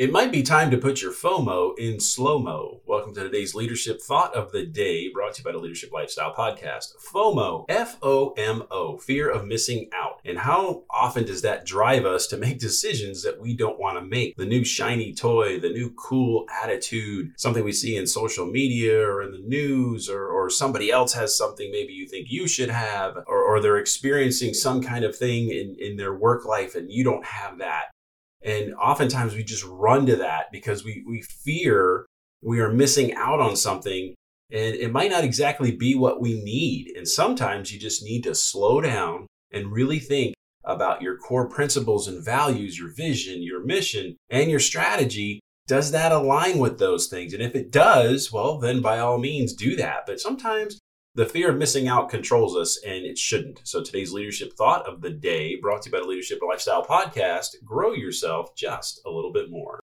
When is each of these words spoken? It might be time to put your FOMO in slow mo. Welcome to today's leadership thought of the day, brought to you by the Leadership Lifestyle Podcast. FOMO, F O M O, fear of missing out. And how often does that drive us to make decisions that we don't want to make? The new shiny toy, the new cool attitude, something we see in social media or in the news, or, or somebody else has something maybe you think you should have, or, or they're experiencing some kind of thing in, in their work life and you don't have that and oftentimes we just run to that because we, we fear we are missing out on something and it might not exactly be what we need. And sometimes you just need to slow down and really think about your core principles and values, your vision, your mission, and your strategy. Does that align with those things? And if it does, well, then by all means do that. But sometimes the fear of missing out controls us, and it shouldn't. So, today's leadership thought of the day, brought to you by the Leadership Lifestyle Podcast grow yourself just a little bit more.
It 0.00 0.12
might 0.12 0.32
be 0.32 0.42
time 0.42 0.70
to 0.70 0.78
put 0.78 1.02
your 1.02 1.12
FOMO 1.12 1.78
in 1.78 2.00
slow 2.00 2.38
mo. 2.38 2.80
Welcome 2.86 3.12
to 3.12 3.22
today's 3.22 3.54
leadership 3.54 4.00
thought 4.00 4.34
of 4.34 4.50
the 4.50 4.64
day, 4.64 5.10
brought 5.10 5.34
to 5.34 5.40
you 5.40 5.44
by 5.44 5.52
the 5.52 5.58
Leadership 5.58 5.92
Lifestyle 5.92 6.34
Podcast. 6.34 6.94
FOMO, 7.12 7.66
F 7.68 7.98
O 8.00 8.30
M 8.30 8.62
O, 8.70 8.96
fear 8.96 9.28
of 9.28 9.46
missing 9.46 9.90
out. 9.94 10.22
And 10.24 10.38
how 10.38 10.84
often 10.88 11.26
does 11.26 11.42
that 11.42 11.66
drive 11.66 12.06
us 12.06 12.26
to 12.28 12.38
make 12.38 12.58
decisions 12.68 13.22
that 13.24 13.38
we 13.38 13.54
don't 13.54 13.78
want 13.78 13.98
to 13.98 14.02
make? 14.02 14.36
The 14.38 14.46
new 14.46 14.64
shiny 14.64 15.12
toy, 15.12 15.60
the 15.60 15.68
new 15.68 15.90
cool 15.98 16.46
attitude, 16.62 17.32
something 17.36 17.62
we 17.62 17.70
see 17.72 17.98
in 17.98 18.06
social 18.06 18.46
media 18.46 19.06
or 19.06 19.22
in 19.22 19.32
the 19.32 19.46
news, 19.46 20.08
or, 20.08 20.26
or 20.28 20.48
somebody 20.48 20.90
else 20.90 21.12
has 21.12 21.36
something 21.36 21.70
maybe 21.70 21.92
you 21.92 22.08
think 22.08 22.28
you 22.30 22.48
should 22.48 22.70
have, 22.70 23.18
or, 23.26 23.42
or 23.42 23.60
they're 23.60 23.76
experiencing 23.76 24.54
some 24.54 24.82
kind 24.82 25.04
of 25.04 25.14
thing 25.14 25.50
in, 25.50 25.76
in 25.78 25.98
their 25.98 26.14
work 26.14 26.46
life 26.46 26.74
and 26.74 26.90
you 26.90 27.04
don't 27.04 27.26
have 27.26 27.58
that 27.58 27.88
and 28.42 28.74
oftentimes 28.74 29.34
we 29.34 29.44
just 29.44 29.64
run 29.64 30.06
to 30.06 30.16
that 30.16 30.50
because 30.50 30.84
we, 30.84 31.04
we 31.06 31.22
fear 31.22 32.06
we 32.42 32.60
are 32.60 32.72
missing 32.72 33.14
out 33.14 33.40
on 33.40 33.56
something 33.56 34.14
and 34.52 34.74
it 34.74 34.90
might 34.90 35.10
not 35.10 35.24
exactly 35.24 35.70
be 35.70 35.94
what 35.94 36.20
we 36.20 36.42
need. 36.42 36.92
And 36.96 37.06
sometimes 37.06 37.72
you 37.72 37.78
just 37.78 38.02
need 38.02 38.24
to 38.24 38.34
slow 38.34 38.80
down 38.80 39.26
and 39.52 39.72
really 39.72 40.00
think 40.00 40.34
about 40.64 41.02
your 41.02 41.16
core 41.16 41.48
principles 41.48 42.08
and 42.08 42.24
values, 42.24 42.78
your 42.78 42.92
vision, 42.92 43.42
your 43.42 43.64
mission, 43.64 44.16
and 44.28 44.50
your 44.50 44.60
strategy. 44.60 45.40
Does 45.68 45.92
that 45.92 46.10
align 46.10 46.58
with 46.58 46.78
those 46.78 47.06
things? 47.06 47.32
And 47.32 47.42
if 47.42 47.54
it 47.54 47.70
does, 47.70 48.32
well, 48.32 48.58
then 48.58 48.82
by 48.82 48.98
all 48.98 49.18
means 49.18 49.52
do 49.52 49.76
that. 49.76 50.04
But 50.04 50.20
sometimes 50.20 50.80
the 51.14 51.26
fear 51.26 51.50
of 51.50 51.56
missing 51.56 51.88
out 51.88 52.08
controls 52.08 52.56
us, 52.56 52.80
and 52.84 53.04
it 53.04 53.18
shouldn't. 53.18 53.60
So, 53.64 53.82
today's 53.82 54.12
leadership 54.12 54.52
thought 54.52 54.86
of 54.86 55.00
the 55.00 55.10
day, 55.10 55.56
brought 55.56 55.82
to 55.82 55.88
you 55.88 55.92
by 55.92 56.00
the 56.00 56.06
Leadership 56.06 56.38
Lifestyle 56.46 56.84
Podcast 56.84 57.56
grow 57.64 57.92
yourself 57.92 58.54
just 58.54 59.00
a 59.04 59.10
little 59.10 59.32
bit 59.32 59.50
more. 59.50 59.80